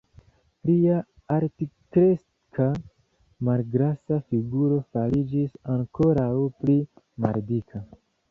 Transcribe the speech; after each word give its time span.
Lia 0.67 0.93
altkreska, 1.35 2.65
malgrasa 3.49 4.19
figuro 4.31 4.81
fariĝis 4.97 5.55
ankoraŭ 5.77 6.33
pli 6.63 6.79
maldika. 7.27 7.85